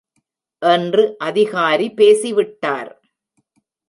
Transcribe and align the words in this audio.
என்று 0.61 1.03
அதிகாரி 1.17 1.87
பேசிவிட்டார். 1.89 2.91